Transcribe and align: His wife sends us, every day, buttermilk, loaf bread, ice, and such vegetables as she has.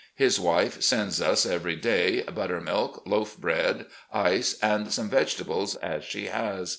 His 0.15 0.39
wife 0.39 0.81
sends 0.81 1.21
us, 1.21 1.45
every 1.45 1.75
day, 1.75 2.23
buttermilk, 2.23 3.03
loaf 3.05 3.37
bread, 3.37 3.85
ice, 4.11 4.57
and 4.59 4.91
such 4.91 5.05
vegetables 5.05 5.75
as 5.75 6.03
she 6.03 6.25
has. 6.25 6.69